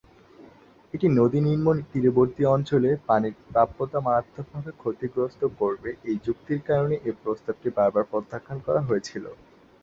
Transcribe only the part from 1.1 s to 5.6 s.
নদী নিম্ন তীরবর্তী অঞ্চলে পানির প্রাপ্যতা মারাত্মকভাবে ক্ষতিগ্রস্ত